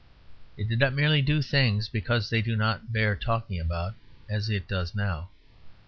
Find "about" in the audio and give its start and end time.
3.59-3.93